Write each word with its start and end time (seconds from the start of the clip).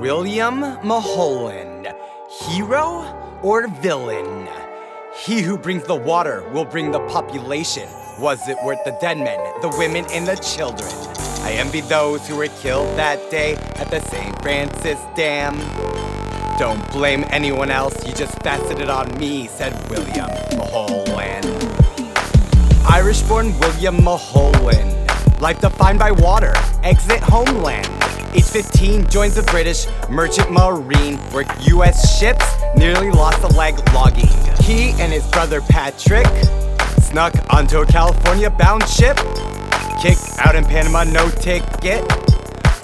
William 0.00 0.60
Mulholland, 0.86 1.88
hero 2.28 3.38
or 3.42 3.66
villain? 3.66 4.46
He 5.24 5.40
who 5.40 5.56
brings 5.56 5.84
the 5.84 5.94
water 5.94 6.46
will 6.50 6.66
bring 6.66 6.90
the 6.90 7.00
population. 7.08 7.88
Was 8.20 8.46
it 8.46 8.58
worth 8.62 8.84
the 8.84 8.96
dead 9.00 9.16
men, 9.16 9.38
the 9.62 9.74
women, 9.78 10.04
and 10.10 10.26
the 10.26 10.36
children? 10.36 10.92
I 11.44 11.52
envy 11.52 11.80
those 11.80 12.28
who 12.28 12.36
were 12.36 12.48
killed 12.60 12.98
that 12.98 13.30
day 13.30 13.54
at 13.76 13.90
the 13.90 14.00
St. 14.00 14.42
Francis 14.42 15.00
Dam. 15.14 15.56
Don't 16.58 16.86
blame 16.92 17.24
anyone 17.30 17.70
else, 17.70 17.94
you 18.06 18.12
just 18.12 18.34
fastened 18.42 18.80
it 18.80 18.90
on 18.90 19.16
me, 19.18 19.46
said 19.46 19.72
William 19.88 20.28
Mulholland. 20.58 21.46
Irish 22.88 23.22
born 23.22 23.58
William 23.58 24.02
Mulholland. 24.04 24.95
Life 25.46 25.60
defined 25.60 26.00
by 26.00 26.10
water, 26.10 26.52
exit 26.82 27.20
homeland. 27.20 27.86
Age 28.34 28.42
15, 28.42 29.08
joins 29.08 29.36
the 29.36 29.44
British 29.44 29.86
Merchant 30.10 30.50
Marine, 30.50 31.18
where 31.30 31.44
US 31.72 32.18
ships 32.18 32.44
nearly 32.74 33.12
lost 33.12 33.44
a 33.44 33.56
leg 33.56 33.76
logging. 33.94 34.26
He 34.64 34.90
and 35.00 35.12
his 35.12 35.24
brother 35.30 35.60
Patrick 35.60 36.26
snuck 37.00 37.32
onto 37.54 37.78
a 37.78 37.86
California 37.86 38.50
bound 38.50 38.88
ship. 38.88 39.16
Kicked 40.02 40.36
out 40.40 40.56
in 40.56 40.64
Panama, 40.64 41.04
no 41.04 41.30
ticket. 41.30 42.04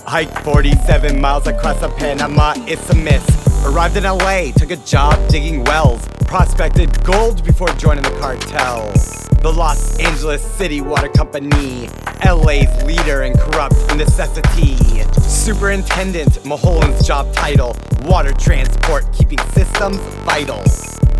Hiked 0.06 0.38
47 0.44 1.20
miles 1.20 1.48
across 1.48 1.80
the 1.80 1.88
Panama 1.88 2.54
Isthmus. 2.68 3.26
Arrived 3.66 3.96
in 3.96 4.04
LA, 4.04 4.52
took 4.52 4.70
a 4.70 4.76
job 4.76 5.18
digging 5.28 5.64
wells. 5.64 6.06
Prospected 6.26 7.02
gold 7.02 7.44
before 7.44 7.70
joining 7.70 8.04
the 8.04 8.16
cartel. 8.20 9.31
The 9.42 9.52
Los 9.52 9.98
Angeles 9.98 10.40
City 10.40 10.80
Water 10.80 11.08
Company, 11.08 11.88
LA's 12.24 12.84
leader 12.84 13.24
in 13.24 13.36
corrupt 13.36 13.74
necessity. 13.96 14.76
Superintendent, 15.20 16.46
Mulholland's 16.46 17.04
job 17.04 17.34
title, 17.34 17.76
water 18.04 18.32
transport, 18.32 19.04
keeping 19.12 19.40
systems 19.48 19.96
vital. 20.24 20.58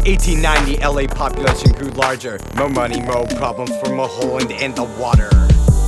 1890 0.06 0.78
LA 0.84 1.12
population 1.12 1.72
grew 1.72 1.90
larger. 1.90 2.38
More 2.54 2.68
money, 2.68 3.00
more 3.02 3.26
problems 3.26 3.76
for 3.80 3.92
Mulholland 3.92 4.52
and 4.52 4.76
the 4.76 4.84
water. 4.84 5.28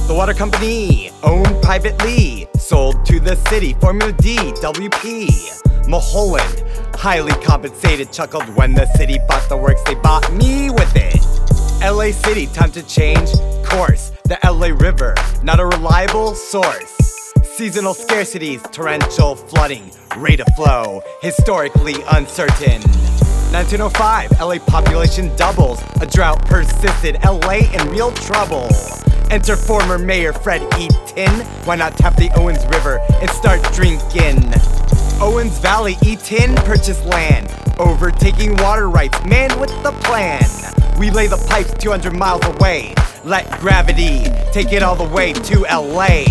The 0.08 0.14
water 0.14 0.34
company, 0.34 1.12
owned 1.22 1.62
privately, 1.62 2.48
sold 2.58 3.06
to 3.06 3.20
the 3.20 3.36
city. 3.48 3.74
Formula 3.74 4.12
D, 4.12 4.34
WP. 4.36 5.86
Mulholland, 5.86 6.64
highly 6.96 7.32
compensated, 7.44 8.10
chuckled 8.10 8.48
when 8.56 8.74
the 8.74 8.86
city 8.96 9.18
bought 9.28 9.48
the 9.48 9.56
works. 9.56 9.82
They 9.84 9.94
bought 9.94 10.32
me 10.32 10.70
with 10.70 10.96
it. 10.96 11.33
LA 11.84 12.12
City, 12.12 12.46
time 12.46 12.72
to 12.72 12.82
change 12.86 13.28
course. 13.62 14.10
The 14.24 14.38
LA 14.42 14.68
River, 14.68 15.14
not 15.42 15.60
a 15.60 15.66
reliable 15.66 16.34
source. 16.34 16.90
Seasonal 17.42 17.92
scarcities, 17.92 18.62
torrential 18.72 19.36
flooding, 19.36 19.90
rate 20.16 20.40
of 20.40 20.46
flow, 20.56 21.02
historically 21.20 21.96
uncertain. 22.12 22.80
1905, 23.52 24.30
LA 24.40 24.58
population 24.60 25.34
doubles, 25.36 25.82
a 26.00 26.06
drought 26.06 26.42
persisted, 26.46 27.18
LA 27.22 27.68
in 27.74 27.88
real 27.90 28.12
trouble. 28.12 28.66
Enter 29.30 29.54
former 29.54 29.98
Mayor 29.98 30.32
Fred 30.32 30.62
Eaton. 30.80 31.34
Why 31.66 31.76
not 31.76 31.98
tap 31.98 32.16
the 32.16 32.30
Owens 32.34 32.64
River 32.68 32.98
and 33.20 33.28
start 33.28 33.62
drinking? 33.74 34.42
Owens 35.20 35.58
Valley, 35.58 35.96
Eaton 36.02 36.54
purchased 36.64 37.04
land, 37.04 37.54
overtaking 37.78 38.56
water 38.56 38.88
rights, 38.88 39.22
man 39.26 39.60
with 39.60 39.70
the 39.82 39.92
plan. 40.02 40.73
We 40.98 41.10
lay 41.10 41.26
the 41.26 41.44
pipes 41.48 41.74
200 41.74 42.12
miles 42.12 42.44
away. 42.46 42.94
Let 43.24 43.50
gravity 43.60 44.24
take 44.52 44.72
it 44.72 44.82
all 44.82 44.94
the 44.94 45.04
way 45.04 45.32
to 45.32 45.60
LA. 45.62 46.24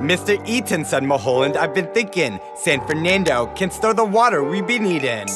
Mr. 0.00 0.42
Eaton, 0.48 0.84
said 0.84 1.04
Mulholland, 1.04 1.56
I've 1.56 1.74
been 1.74 1.92
thinking 1.92 2.40
San 2.56 2.84
Fernando 2.86 3.46
can 3.54 3.70
store 3.70 3.94
the 3.94 4.04
water 4.04 4.42
we 4.42 4.62
be 4.62 4.78
needing. 4.78 5.26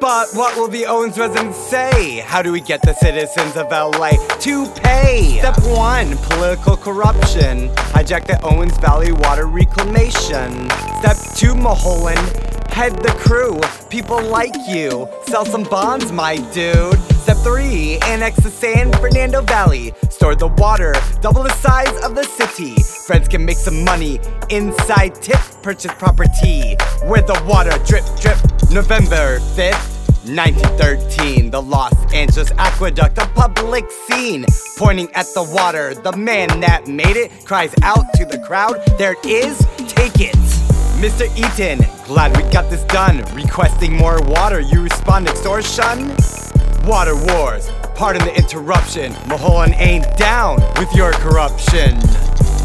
But 0.00 0.28
what 0.32 0.56
will 0.56 0.68
the 0.68 0.86
Owens 0.86 1.18
residents 1.18 1.58
say? 1.58 2.20
How 2.20 2.40
do 2.40 2.52
we 2.52 2.60
get 2.60 2.80
the 2.82 2.94
citizens 2.94 3.56
of 3.56 3.70
LA 3.70 4.12
to 4.40 4.66
pay? 4.80 5.38
Step 5.38 5.56
one, 5.64 6.16
political 6.16 6.76
corruption. 6.76 7.68
Hijack 7.92 8.26
the 8.26 8.40
Owens 8.42 8.76
Valley 8.78 9.12
water 9.12 9.46
reclamation. 9.46 10.70
Step 11.00 11.16
two, 11.34 11.54
Mulholland. 11.54 12.18
Head 12.70 12.96
the 13.02 13.14
crew, 13.18 13.58
people 13.90 14.22
like 14.22 14.54
you. 14.68 15.08
Sell 15.24 15.44
some 15.44 15.64
bonds, 15.64 16.12
my 16.12 16.36
dude. 16.52 16.98
3 17.42 17.98
Annex 18.04 18.40
the 18.40 18.50
San 18.50 18.92
Fernando 18.92 19.42
Valley. 19.42 19.92
Store 20.10 20.34
the 20.34 20.48
water, 20.48 20.94
double 21.20 21.42
the 21.42 21.52
size 21.54 22.04
of 22.04 22.14
the 22.14 22.24
city. 22.24 22.74
Friends 23.06 23.28
can 23.28 23.44
make 23.44 23.56
some 23.56 23.84
money 23.84 24.20
inside 24.50 25.14
tip. 25.16 25.40
Purchase 25.62 25.92
property 25.94 26.76
where 27.04 27.22
the 27.22 27.40
water 27.46 27.72
drip 27.84 28.04
drip. 28.20 28.38
November 28.70 29.38
5th. 29.56 29.94
1913, 30.28 31.50
the 31.50 31.62
Los 31.62 31.94
Angeles 32.12 32.50
Aqueduct, 32.58 33.16
a 33.16 33.26
public 33.28 33.90
scene. 33.90 34.44
Pointing 34.76 35.10
at 35.14 35.24
the 35.32 35.42
water, 35.42 35.94
the 35.94 36.14
man 36.14 36.60
that 36.60 36.86
made 36.86 37.16
it 37.16 37.46
cries 37.46 37.74
out 37.82 38.04
to 38.14 38.26
the 38.26 38.38
crowd, 38.38 38.76
There 38.98 39.12
it 39.12 39.24
is, 39.24 39.58
take 39.86 40.20
it. 40.20 40.34
Mr. 41.00 41.24
Eaton, 41.38 41.78
glad 42.04 42.36
we 42.36 42.42
got 42.52 42.68
this 42.68 42.84
done. 42.84 43.24
Requesting 43.34 43.96
more 43.96 44.20
water, 44.22 44.60
you 44.60 44.82
respond 44.82 45.28
extortion? 45.28 46.14
Water 46.88 47.14
wars, 47.14 47.68
pardon 47.94 48.24
the 48.24 48.34
interruption. 48.34 49.12
Mulholland 49.28 49.74
ain't 49.76 50.06
down 50.16 50.58
with 50.78 50.90
your 50.94 51.12
corruption. 51.12 51.94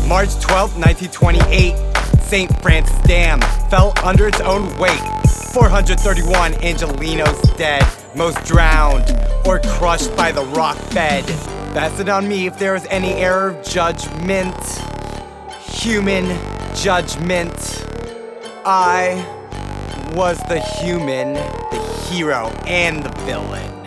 March 0.08 0.40
12, 0.40 0.78
1928, 0.78 1.76
St. 2.22 2.62
Francis 2.62 2.98
Dam 3.02 3.42
fell 3.70 3.92
under 4.02 4.30
its 4.30 4.40
own 4.40 4.74
weight. 4.78 4.98
431 5.52 6.54
Angelenos 6.54 7.58
dead, 7.58 7.86
most 8.16 8.42
drowned 8.46 9.04
or 9.46 9.60
crushed 9.60 10.16
by 10.16 10.32
the 10.32 10.46
rock 10.56 10.78
bed. 10.94 11.26
Pass 11.74 12.00
it 12.00 12.08
on 12.08 12.26
me 12.26 12.48
if 12.48 12.58
there 12.58 12.76
is 12.76 12.86
any 12.90 13.12
error 13.16 13.50
of 13.50 13.66
judgment. 13.68 14.56
Human 15.66 16.40
judgment. 16.74 17.84
I 18.64 19.22
was 20.14 20.38
the 20.48 20.62
human, 20.62 21.34
the 21.34 22.08
hero, 22.10 22.48
and 22.66 23.04
the 23.04 23.10
villain. 23.26 23.83